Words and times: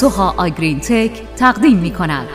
سوها 0.00 0.34
آگرین 0.36 0.80
تک 0.80 1.22
تقدیم 1.36 1.78
می 1.78 1.90
کند. 1.90 2.26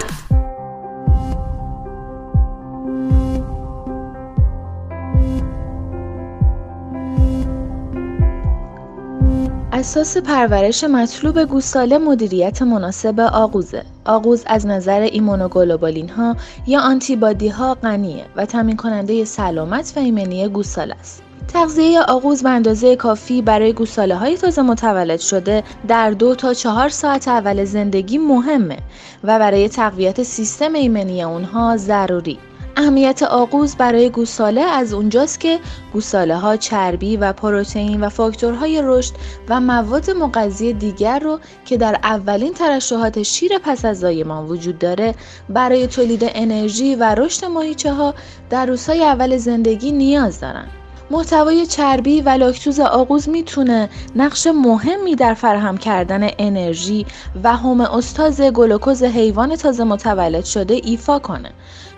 اساس 9.71 10.17
پرورش 10.17 10.83
مطلوب 10.83 11.43
گوساله 11.43 11.97
مدیریت 11.97 12.61
مناسب 12.61 13.19
آغوزه. 13.19 13.83
آغوز 14.05 14.43
از 14.45 14.67
نظر 14.67 15.01
ایمونوگلوبولین 15.01 16.09
ها 16.09 16.35
یا 16.67 16.81
آنتیبادی 16.81 17.47
ها 17.47 17.73
غنیه 17.73 18.25
و 18.35 18.45
تامین 18.45 18.77
کننده 18.77 19.25
سلامت 19.25 19.93
و 19.95 19.99
ایمنی 19.99 20.47
گوساله 20.47 20.95
است. 20.99 21.23
تغذیه 21.53 22.01
آغوز 22.01 22.43
به 22.43 22.49
اندازه 22.49 22.95
کافی 22.95 23.41
برای 23.41 23.73
گوساله 23.73 24.15
های 24.15 24.37
تازه 24.37 24.61
متولد 24.61 25.19
شده 25.19 25.63
در 25.87 26.11
دو 26.11 26.35
تا 26.35 26.53
چهار 26.53 26.89
ساعت 26.89 27.27
اول 27.27 27.65
زندگی 27.65 28.17
مهمه 28.17 28.77
و 29.23 29.39
برای 29.39 29.69
تقویت 29.69 30.23
سیستم 30.23 30.73
ایمنی 30.73 31.23
اونها 31.23 31.77
ضروری. 31.77 32.39
اهمیت 32.77 33.23
آغوز 33.23 33.75
برای 33.75 34.09
گوساله 34.09 34.61
از 34.61 34.93
اونجاست 34.93 35.39
که 35.39 35.59
گوساله 35.93 36.35
ها 36.35 36.57
چربی 36.57 37.17
و 37.17 37.33
پروتئین 37.33 38.03
و 38.03 38.09
فاکتورهای 38.09 38.81
رشد 38.83 39.13
و 39.49 39.59
مواد 39.59 40.11
مغذی 40.11 40.73
دیگر 40.73 41.19
رو 41.19 41.39
که 41.65 41.77
در 41.77 41.99
اولین 42.03 42.53
ترشحات 42.53 43.23
شیر 43.23 43.51
پس 43.63 43.85
از 43.85 43.99
زایمان 43.99 44.45
وجود 44.45 44.79
داره 44.79 45.15
برای 45.49 45.87
تولید 45.87 46.21
انرژی 46.23 46.95
و 46.95 47.15
رشد 47.15 47.45
ماهیچه 47.45 47.93
ها 47.93 48.13
در 48.49 48.65
روزهای 48.65 49.03
اول 49.03 49.37
زندگی 49.37 49.91
نیاز 49.91 50.39
دارن. 50.39 50.67
محتوای 51.11 51.65
چربی 51.65 52.21
و 52.21 52.29
لاکتوز 52.29 52.79
آغوز 52.79 53.29
می‌تونه 53.29 53.89
نقش 54.15 54.47
مهمی 54.47 55.15
در 55.15 55.33
فراهم 55.33 55.77
کردن 55.77 56.29
انرژی 56.39 57.05
و 57.43 57.47
استاز 57.93 58.41
گلوکوز 58.41 59.03
حیوان 59.03 59.55
تازه 59.55 59.83
متولد 59.83 60.45
شده 60.45 60.73
ایفا 60.73 61.19
کنه. 61.19 61.51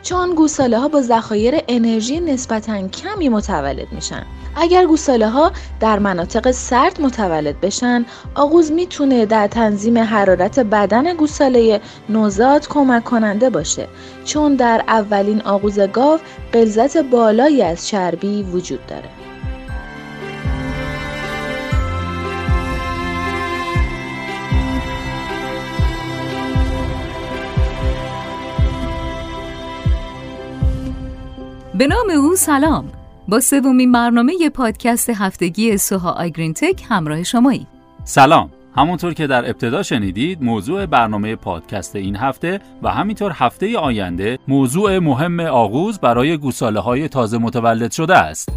چون 0.03 0.35
گوساله 0.35 0.79
ها 0.79 0.87
با 0.87 1.01
ذخایر 1.01 1.55
انرژی 1.67 2.19
نسبتا 2.19 2.87
کمی 2.87 3.29
متولد 3.29 3.87
میشن. 3.91 4.25
اگر 4.55 4.85
گوساله 4.85 5.29
ها 5.29 5.51
در 5.79 5.99
مناطق 5.99 6.51
سرد 6.51 7.01
متولد 7.01 7.61
بشن 7.61 8.05
آغوز 8.35 8.71
می‌تونه 8.71 9.25
در 9.25 9.47
تنظیم 9.47 9.97
حرارت 9.97 10.59
بدن 10.59 11.13
گوساله 11.13 11.81
نوزاد 12.09 12.67
کمک 12.67 13.03
کننده 13.03 13.49
باشه. 13.49 13.87
چون 14.25 14.55
در 14.55 14.83
اولین 14.87 15.41
آغوز 15.41 15.79
گاو 15.79 16.19
غلظت 16.53 16.97
بالایی 16.97 17.61
از 17.61 17.87
چربی 17.87 18.43
وجود 18.43 18.85
داره. 18.85 19.09
به 31.77 31.87
نام 31.87 32.09
او 32.09 32.35
سلام. 32.35 32.91
با 33.27 33.39
سومین 33.39 33.91
برنامه 33.91 34.49
پادکست 34.49 35.09
هفتگی 35.09 35.77
سوها 35.77 36.11
آگرین 36.11 36.53
تک 36.53 36.83
همراه 36.89 37.23
شمایی 37.23 37.67
سلام. 38.03 38.49
همونطور 38.75 39.13
که 39.13 39.27
در 39.27 39.49
ابتدا 39.49 39.83
شنیدید 39.83 40.43
موضوع 40.43 40.85
برنامه 40.85 41.35
پادکست 41.35 41.95
این 41.95 42.15
هفته 42.15 42.59
و 42.83 42.89
همینطور 42.89 43.31
هفته 43.35 43.77
آینده 43.77 44.39
موضوع 44.47 44.99
مهم 44.99 45.39
آغوز 45.39 45.99
برای 45.99 46.37
گوساله 46.37 46.79
های 46.79 47.07
تازه 47.07 47.37
متولد 47.37 47.91
شده 47.91 48.17
است. 48.17 48.49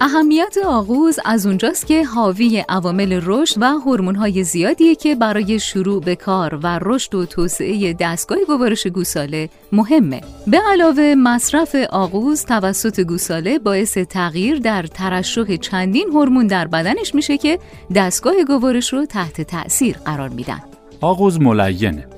اهمیت 0.00 0.56
آغوز 0.66 1.18
از 1.24 1.46
اونجاست 1.46 1.86
که 1.86 2.04
حاوی 2.04 2.64
عوامل 2.68 3.20
رشد 3.24 3.62
و 3.62 3.64
هورمون‌های 3.64 4.44
زیادیه 4.44 4.94
که 4.94 5.14
برای 5.14 5.60
شروع 5.60 6.00
به 6.00 6.16
کار 6.16 6.60
و 6.62 6.78
رشد 6.82 7.14
و 7.14 7.26
توسعه 7.26 7.92
دستگاه 7.92 8.38
گوارش 8.46 8.86
گوساله 8.86 9.48
مهمه. 9.72 10.20
به 10.46 10.60
علاوه 10.72 11.14
مصرف 11.14 11.74
آغوز 11.90 12.44
توسط 12.44 13.00
گوساله 13.00 13.58
باعث 13.58 13.98
تغییر 13.98 14.58
در 14.58 14.82
ترشح 14.82 15.56
چندین 15.56 16.08
هورمون 16.08 16.46
در 16.46 16.66
بدنش 16.66 17.14
میشه 17.14 17.38
که 17.38 17.58
دستگاه 17.94 18.34
گوارش 18.48 18.92
رو 18.92 19.06
تحت 19.06 19.40
تأثیر 19.40 19.96
قرار 19.96 20.28
میدن. 20.28 20.60
آغوز 21.00 21.40
ملینه 21.40 22.17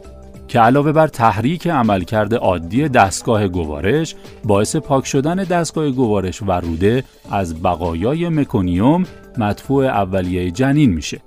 که 0.51 0.61
علاوه 0.61 0.93
بر 0.93 1.07
تحریک 1.07 1.67
عملکرد 1.67 2.35
عادی 2.35 2.89
دستگاه 2.89 3.49
گوارش 3.49 4.15
باعث 4.45 4.77
پاک 4.77 5.07
شدن 5.07 5.35
دستگاه 5.35 5.91
گوارش 5.91 6.43
و 6.43 6.53
روده 6.53 7.05
از 7.31 7.63
بقایای 7.63 8.29
مکونیوم 8.29 9.05
مدفوع 9.39 9.85
اولیه 9.85 10.51
جنین 10.51 10.91
میشه. 10.91 11.21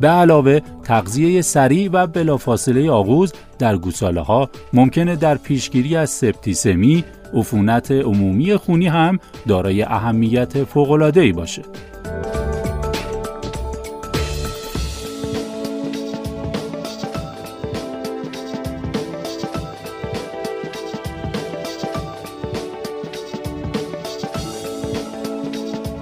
به 0.00 0.08
علاوه 0.08 0.60
تغذیه 0.84 1.42
سریع 1.42 1.90
و 1.92 2.06
بلافاصله 2.06 2.90
آغوز 2.90 3.32
در 3.58 3.76
گوساله 3.76 4.20
ها 4.20 4.50
ممکنه 4.72 5.16
در 5.16 5.34
پیشگیری 5.34 5.96
از 5.96 6.10
سپتیسمی، 6.10 7.04
عفونت 7.34 7.90
عمومی 7.90 8.56
خونی 8.56 8.86
هم 8.86 9.18
دارای 9.48 9.82
اهمیت 9.82 10.64
فوق‌العاده‌ای 10.64 11.32
باشه. 11.32 11.62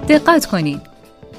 دقت 0.09 0.45
کنید. 0.45 0.81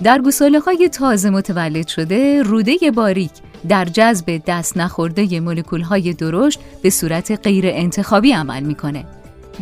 در 0.03 0.19
گوساله 0.19 0.61
های 0.61 0.89
تازه 0.89 1.31
متولد 1.31 1.89
شده 1.89 2.43
روده 2.43 2.77
باریک 2.95 3.31
در 3.69 3.85
جذب 3.85 4.43
دست 4.47 4.77
نخورده 4.77 5.41
مولکول 5.41 5.81
های 5.81 6.13
درشت 6.13 6.61
به 6.83 6.91
صورت 6.91 7.41
غیر 7.47 7.65
انتخابی 7.67 8.33
عمل 8.33 8.63
می‌کنه. 8.63 9.05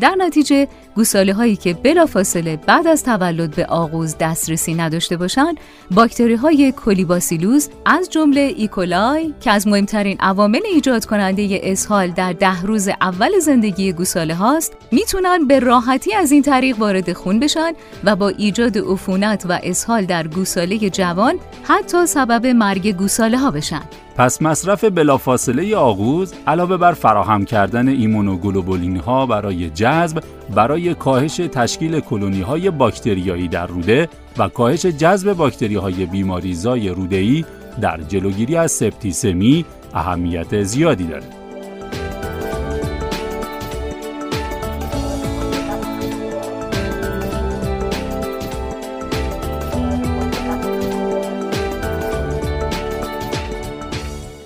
در 0.01 0.15
نتیجه 0.19 0.69
گوساله 0.95 1.33
هایی 1.35 1.57
که 1.57 1.75
بلافاصله 1.75 2.57
بعد 2.57 2.87
از 2.87 3.05
تولد 3.05 3.57
به 3.57 3.67
آغوز 3.67 4.17
دسترسی 4.21 4.75
نداشته 4.75 5.17
باشند 5.17 5.57
باکتری 5.91 6.35
های 6.35 6.73
کولیباسیلوز 6.73 7.69
از 7.87 8.11
جمله 8.11 8.41
ایکولای 8.57 9.35
که 9.41 9.51
از 9.51 9.67
مهمترین 9.67 10.17
عوامل 10.21 10.61
ایجاد 10.73 11.05
کننده 11.05 11.61
اسهال 11.63 12.11
در 12.11 12.33
ده 12.33 12.63
روز 12.63 12.89
اول 12.89 13.39
زندگی 13.39 13.93
گوساله 13.93 14.35
هاست 14.35 14.77
می‌تونن 14.93 15.47
به 15.47 15.59
راحتی 15.59 16.15
از 16.15 16.33
این 16.33 16.43
طریق 16.43 16.79
وارد 16.79 17.13
خون 17.13 17.41
بشن 17.41 17.73
و 18.05 18.17
با 18.17 18.29
ایجاد 18.29 18.79
عفونت 18.79 19.47
و 19.49 19.61
اسهال 19.63 20.05
در 20.05 20.29
گوساله 20.29 20.91
جوان 20.91 21.35
حتی 21.65 22.07
سبب 22.07 22.47
مرگ 22.47 22.97
گوساله 22.97 23.39
ها 23.39 23.51
بشن. 23.51 23.83
پس 24.19 24.43
مصرف 24.43 24.85
بلافاصله 24.85 25.77
آغوز 25.77 26.35
علاوه 26.47 26.77
بر 26.77 26.93
فراهم 26.93 27.45
کردن 27.45 27.89
ایمونوگلوبولین 27.89 28.97
ها 28.97 29.27
برای 29.27 29.71
جذب 29.71 30.23
برای 30.55 30.95
کاهش 30.95 31.37
تشکیل 31.37 32.01
کلونی 32.01 32.41
های 32.41 32.71
باکتریایی 32.71 33.49
در 33.49 33.67
روده 33.67 34.09
و 34.39 34.49
کاهش 34.49 34.87
جذب 34.87 35.33
باکتری 35.33 35.75
های 35.75 36.07
بیماریزای 36.07 36.89
روده‌ای 36.89 37.45
در 37.81 38.01
جلوگیری 38.01 38.57
از 38.57 38.73
سپتیسمی 38.73 39.65
اهمیت 39.95 40.63
زیادی 40.63 41.05
دارد. 41.05 41.38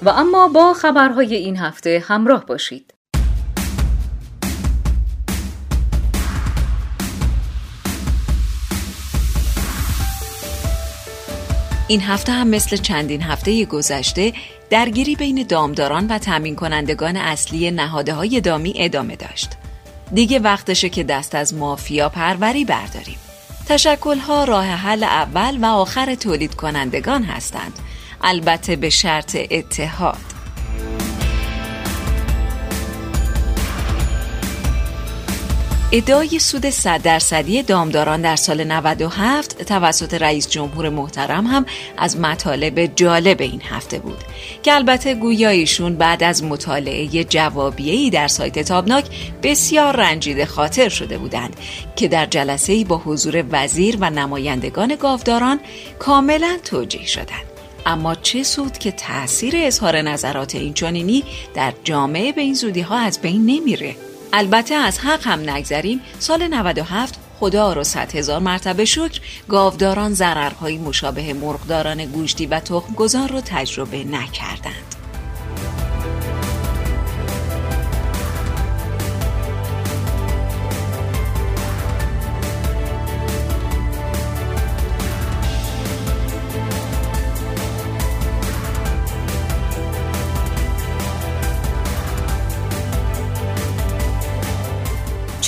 و 0.05 0.09
اما 0.09 0.49
با 0.49 0.75
خبرهای 0.75 1.35
این 1.35 1.57
هفته 1.57 2.05
همراه 2.09 2.47
باشید. 2.47 2.95
این 11.89 12.01
هفته 12.01 12.33
هم 12.33 12.49
مثل 12.49 12.77
چندین 12.77 13.23
هفته 13.23 13.65
گذشته 13.65 14.33
درگیری 14.71 15.17
بین 15.17 15.47
دامداران 15.49 16.07
و 16.07 16.19
تامین 16.19 16.57
کنندگان 16.57 17.17
اصلی 17.17 17.71
نهاده 17.71 18.15
های 18.15 18.41
دامی 18.41 18.75
ادامه 18.77 19.17
داشت. 19.17 19.51
دیگه 20.15 20.39
وقتشه 20.39 20.89
که 20.89 21.05
دست 21.05 21.35
از 21.35 21.55
مافیا 21.55 22.09
پروری 22.09 22.65
برداریم. 22.65 23.19
تشکل 23.69 24.19
ها 24.19 24.45
راه 24.45 24.67
حل 24.67 25.05
اول 25.05 25.59
و 25.63 25.67
آخر 25.67 26.15
تولید 26.15 26.55
کنندگان 26.55 27.23
هستند 27.23 27.79
البته 28.23 28.77
به 28.77 28.91
شرط 28.91 29.37
اتحاد. 29.51 30.33
ادعای 35.95 36.39
سود 36.39 36.71
100 36.71 37.03
درصدی 37.03 37.63
دامداران 37.63 38.23
در 38.23 38.37
سال 38.37 38.65
97 38.65 39.63
توسط 39.63 40.15
رئیس 40.15 40.49
جمهور 40.51 40.89
محترم 40.89 41.47
هم 41.47 41.67
از 41.99 42.17
مطالب 42.17 42.87
جالب 42.87 43.41
این 43.41 43.63
هفته 43.63 43.99
بود 43.99 44.19
که 44.63 44.75
البته 44.75 45.15
گویایشون 45.15 45.97
بعد 45.97 46.23
از 46.23 46.45
مطالعه 46.45 47.25
جوابیه‌ای 47.25 48.11
در 48.11 48.29
سایت 48.29 48.59
تابناک 48.59 49.05
بسیار 49.43 49.97
رنجیده 49.97 50.47
خاطر 50.47 50.89
شده 50.89 51.19
بودند 51.19 51.57
که 51.97 52.09
در 52.09 52.27
جلسه‌ای 52.27 52.85
با 52.85 52.97
حضور 52.99 53.45
وزیر 53.51 53.97
و 54.01 54.11
نمایندگان 54.11 54.95
گاوداران 54.95 55.61
کاملا 55.99 56.59
توجیه 56.65 57.07
شدند. 57.07 57.52
اما 57.87 58.15
چه 58.15 58.43
سود 58.43 58.79
که 58.79 58.93
تاثیر 58.93 59.55
اظهار 59.57 60.03
نظرات 60.03 60.55
اینچنینی 60.55 61.25
در 61.55 61.73
جامعه 61.85 62.33
به 62.33 62.41
این 62.41 62.55
زودی 62.55 62.81
ها 62.81 62.99
از 62.99 63.21
بین 63.21 63.47
نمیره. 63.47 63.97
البته 64.33 64.75
از 64.75 64.99
حق 64.99 65.27
هم 65.27 65.51
نگذریم. 65.51 66.01
سال 66.19 66.47
97 66.47 67.19
خدا 67.41 67.73
رو 67.73 67.85
صد 67.85 68.15
هزار 68.15 68.41
مرتبه 68.41 68.85
شکر. 68.85 69.21
گاوداران 69.49 70.15
ضررهایی 70.15 70.79
مشابه 70.79 71.33
مرغداران 71.33 72.05
گوشتی 72.05 72.47
و 72.47 72.61
تخمگذار 72.61 73.29
رو 73.29 73.41
تجربه 73.41 74.05
نکردند. 74.05 75.02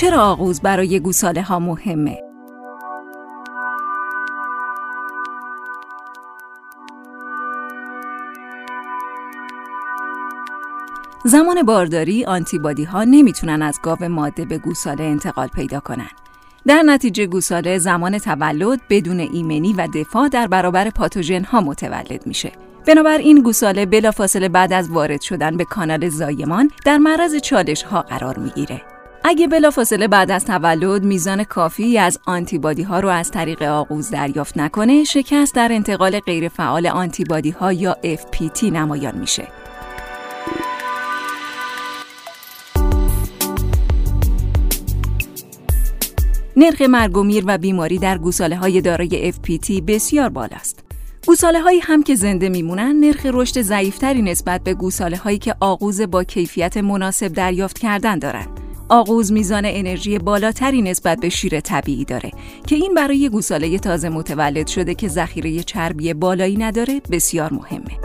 چرا 0.05 0.21
آغوز 0.21 0.61
برای 0.61 0.99
گوساله 0.99 1.41
ها 1.41 1.59
مهمه؟ 1.59 2.17
زمان 11.23 11.63
بارداری 11.63 12.25
آنتیبادی 12.25 12.83
ها 12.83 13.03
نمی‌تونن 13.03 13.61
از 13.61 13.79
گاو 13.83 14.09
ماده 14.09 14.45
به 14.45 14.57
گوساله 14.57 15.03
انتقال 15.03 15.47
پیدا 15.47 15.79
کنن. 15.79 16.09
در 16.67 16.81
نتیجه 16.81 17.25
گوساله 17.25 17.77
زمان 17.77 18.17
تولد 18.17 18.81
بدون 18.89 19.19
ایمنی 19.19 19.73
و 19.73 19.87
دفاع 19.95 20.27
در 20.27 20.47
برابر 20.47 20.89
پاتوژن 20.89 21.43
ها 21.43 21.61
متولد 21.61 22.27
میشه. 22.27 22.51
بنابراین 22.87 23.41
گوساله 23.41 23.85
بلافاصله 23.85 24.49
بعد 24.49 24.73
از 24.73 24.89
وارد 24.89 25.21
شدن 25.21 25.57
به 25.57 25.65
کانال 25.65 26.09
زایمان 26.09 26.71
در 26.85 26.97
معرض 26.97 27.35
چالش 27.35 27.83
ها 27.83 28.01
قرار 28.01 28.39
می‌گیره. 28.39 28.94
اگه 29.27 29.47
بلافاصله 29.47 30.07
بعد 30.07 30.31
از 30.31 30.45
تولد 30.45 31.03
میزان 31.03 31.43
کافی 31.43 31.97
از 31.97 32.19
آنتیبادی 32.25 32.83
ها 32.83 32.99
رو 32.99 33.09
از 33.09 33.31
طریق 33.31 33.61
آغوز 33.61 34.09
دریافت 34.09 34.57
نکنه 34.57 35.03
شکست 35.03 35.55
در 35.55 35.71
انتقال 35.71 36.19
غیرفعال 36.19 36.87
آنتیبادی 36.87 37.49
ها 37.49 37.73
یا 37.73 37.97
FPT 38.03 38.63
نمایان 38.63 39.17
میشه. 39.17 39.47
نرخ 46.57 46.81
مرگ 46.81 47.17
و 47.17 47.23
میر 47.23 47.43
و 47.47 47.57
بیماری 47.57 47.97
در 47.97 48.17
گوساله 48.17 48.55
های 48.55 48.81
دارای 48.81 49.33
FPT 49.33 49.81
بسیار 49.87 50.29
بالاست. 50.29 50.83
گوساله 51.27 51.61
هایی 51.61 51.79
هم 51.79 52.03
که 52.03 52.15
زنده 52.15 52.49
میمونن 52.49 52.99
نرخ 52.99 53.25
رشد 53.25 53.61
ضعیفتری 53.61 54.21
نسبت 54.21 54.63
به 54.63 54.73
گوساله 54.73 55.17
هایی 55.17 55.37
که 55.37 55.55
آغوز 55.59 56.01
با 56.01 56.23
کیفیت 56.23 56.77
مناسب 56.77 57.27
دریافت 57.27 57.79
کردن 57.79 58.19
دارند. 58.19 58.64
آغوز 58.89 59.31
میزان 59.31 59.63
انرژی 59.65 60.19
بالاتری 60.19 60.81
نسبت 60.81 61.19
به 61.19 61.29
شیر 61.29 61.59
طبیعی 61.59 62.05
داره 62.05 62.31
که 62.67 62.75
این 62.75 62.93
برای 62.93 63.29
گوساله 63.29 63.79
تازه 63.79 64.09
متولد 64.09 64.67
شده 64.67 64.95
که 64.95 65.07
ذخیره 65.07 65.63
چربی 65.63 66.13
بالایی 66.13 66.57
نداره 66.57 67.01
بسیار 67.11 67.53
مهمه. 67.53 67.99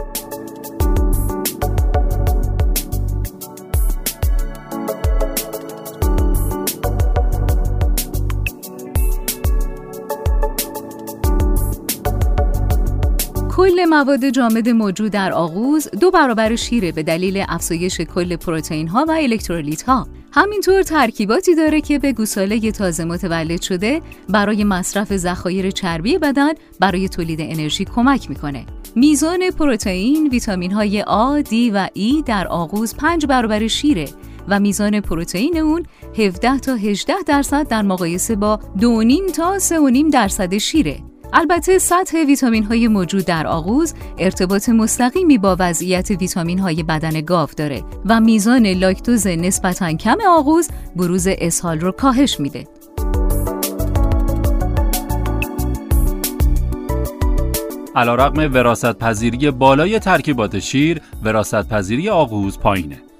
کل 13.55 13.85
مواد 13.85 14.29
جامد 14.29 14.69
موجود 14.69 15.11
در 15.11 15.31
آغوز 15.33 15.87
دو 15.99 16.11
برابر 16.11 16.55
شیره 16.55 16.91
به 16.91 17.03
دلیل 17.03 17.45
افزایش 17.49 18.01
کل 18.01 18.35
پروتئین 18.35 18.87
ها 18.87 19.05
و 19.07 19.11
الکترولیت 19.11 19.81
ها 19.81 20.07
همینطور 20.33 20.83
ترکیباتی 20.83 21.55
داره 21.55 21.81
که 21.81 21.99
به 21.99 22.13
گوساله 22.13 22.71
تازه 22.71 23.05
متولد 23.05 23.61
شده 23.61 24.01
برای 24.29 24.63
مصرف 24.63 25.17
ذخایر 25.17 25.71
چربی 25.71 26.17
بدن 26.17 26.53
برای 26.79 27.09
تولید 27.09 27.41
انرژی 27.41 27.85
کمک 27.85 28.29
می‌کنه. 28.29 28.65
میزان 28.95 29.51
پروتئین، 29.51 30.27
ویتامین 30.27 30.71
های 30.71 31.01
آ، 31.01 31.41
دی 31.41 31.71
و 31.71 31.87
ای 31.93 32.23
در 32.25 32.47
آغوز 32.47 32.95
پنج 32.95 33.25
برابر 33.25 33.67
شیره 33.67 34.05
و 34.47 34.59
میزان 34.59 35.01
پروتئین 35.01 35.57
اون 35.57 35.85
17 36.17 36.59
تا 36.59 36.75
18 36.75 37.13
درصد 37.25 37.67
در 37.67 37.81
مقایسه 37.81 38.35
با 38.35 38.59
2.5 38.77 39.31
تا 39.35 39.59
3.5 39.59 40.11
درصد 40.13 40.57
شیره. 40.57 41.10
البته 41.33 41.77
سطح 41.77 42.17
ویتامین 42.27 42.63
های 42.63 42.87
موجود 42.87 43.25
در 43.25 43.47
آغوز 43.47 43.93
ارتباط 44.17 44.69
مستقیمی 44.69 45.37
با 45.37 45.55
وضعیت 45.59 46.11
ویتامین 46.11 46.59
های 46.59 46.83
بدن 46.83 47.21
گاو 47.21 47.49
داره 47.57 47.83
و 48.05 48.19
میزان 48.19 48.67
لاکتوز 48.67 49.27
نسبتا 49.27 49.93
کم 49.93 50.17
آغوز 50.29 50.69
بروز 50.95 51.27
اسهال 51.27 51.79
رو 51.79 51.91
کاهش 51.91 52.39
میده. 52.39 52.67
علیرغم 57.95 58.53
وراست 58.53 58.93
پذیری 58.93 59.51
بالای 59.51 59.99
ترکیبات 59.99 60.59
شیر، 60.59 61.01
وراست 61.23 61.69
پذیری 61.69 62.09
آغوز 62.09 62.59
پایینه. 62.59 63.10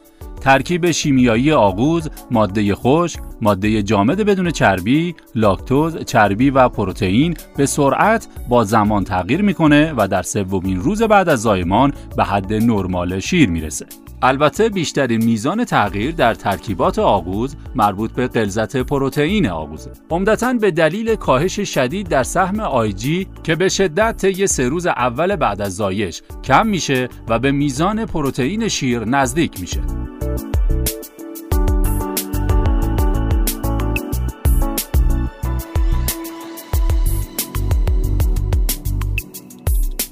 ترکیب 0.41 0.91
شیمیایی 0.91 1.51
آغوز، 1.51 2.09
ماده 2.31 2.75
خشک، 2.75 3.19
ماده 3.41 3.83
جامد 3.83 4.21
بدون 4.21 4.51
چربی، 4.51 5.15
لاکتوز، 5.35 5.97
چربی 5.97 6.49
و 6.49 6.69
پروتئین 6.69 7.33
به 7.57 7.65
سرعت 7.65 8.27
با 8.49 8.63
زمان 8.63 9.03
تغییر 9.03 9.41
می‌کنه 9.41 9.93
و 9.97 10.07
در 10.07 10.21
سومین 10.21 10.79
روز 10.79 11.03
بعد 11.03 11.29
از 11.29 11.41
زایمان 11.41 11.93
به 12.17 12.23
حد 12.23 12.53
نرمال 12.53 13.19
شیر 13.19 13.49
می‌رسه. 13.49 13.85
البته 14.23 14.69
بیشترین 14.69 15.23
میزان 15.23 15.65
تغییر 15.65 16.11
در 16.11 16.33
ترکیبات 16.33 16.99
آغوز 16.99 17.55
مربوط 17.75 18.11
به 18.11 18.27
غلظت 18.27 18.77
پروتئین 18.77 19.49
آغوزه. 19.49 19.91
عمدتا 20.09 20.53
به 20.53 20.71
دلیل 20.71 21.15
کاهش 21.15 21.59
شدید 21.59 22.09
در 22.09 22.23
سهم 22.23 22.59
آیجی 22.59 23.27
که 23.43 23.55
به 23.55 23.69
شدت 23.69 24.17
طی 24.17 24.47
سه 24.47 24.69
روز 24.69 24.85
اول 24.87 25.35
بعد 25.35 25.61
از 25.61 25.75
زایش 25.75 26.21
کم 26.43 26.67
میشه 26.67 27.09
و 27.27 27.39
به 27.39 27.51
میزان 27.51 28.05
پروتئین 28.05 28.67
شیر 28.67 29.05
نزدیک 29.05 29.61
میشه. 29.61 29.81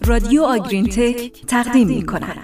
رادیو 0.09 0.43
آگرین 0.43 0.85
تک 0.85 1.45
تقدیم 1.47 1.87
می 1.87 2.05
کند. 2.05 2.37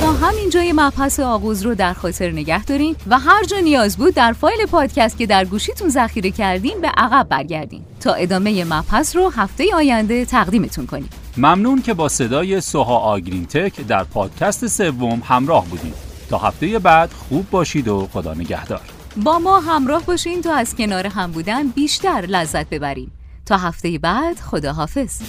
تا 0.00 0.12
همین 0.12 0.50
جای 0.50 0.72
مبحث 0.72 1.20
آغوز 1.20 1.62
رو 1.62 1.74
در 1.74 1.92
خاطر 1.92 2.30
نگه 2.30 2.64
دارین 2.64 2.96
و 3.06 3.18
هر 3.18 3.44
جا 3.44 3.58
نیاز 3.58 3.96
بود 3.96 4.14
در 4.14 4.32
فایل 4.32 4.66
پادکست 4.66 5.18
که 5.18 5.26
در 5.26 5.44
گوشیتون 5.44 5.88
ذخیره 5.88 6.30
کردین 6.30 6.80
به 6.80 6.88
عقب 6.88 7.26
برگردین 7.28 7.82
تا 8.00 8.12
ادامه 8.12 8.64
مبحث 8.64 9.16
رو 9.16 9.30
هفته 9.30 9.74
آینده 9.74 10.24
تقدیمتون 10.24 10.86
کنیم 10.86 11.08
ممنون 11.36 11.82
که 11.82 11.94
با 11.94 12.08
صدای 12.08 12.60
سوها 12.60 12.96
آگرین 12.96 13.46
تک 13.46 13.86
در 13.86 14.04
پادکست 14.04 14.66
سوم 14.66 15.22
همراه 15.24 15.66
بودید 15.66 16.05
تا 16.30 16.38
هفته 16.38 16.78
بعد 16.78 17.12
خوب 17.12 17.50
باشید 17.50 17.88
و 17.88 18.08
خدا 18.12 18.34
نگهدار. 18.34 18.80
با 19.24 19.38
ما 19.38 19.60
همراه 19.60 20.04
باشین 20.04 20.42
تا 20.42 20.54
از 20.54 20.74
کنار 20.74 21.06
هم 21.06 21.32
بودن 21.32 21.68
بیشتر 21.68 22.24
لذت 22.28 22.70
ببریم. 22.70 23.12
تا 23.46 23.56
هفته 23.56 23.98
بعد 23.98 24.40
خدا 24.40 24.72
حافظ 24.72 25.20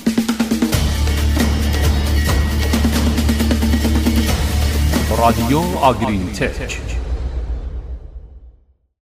رادیو 5.17 5.59
آگرین 5.81 6.31
تک 6.31 6.79